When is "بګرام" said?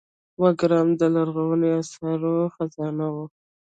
0.39-0.87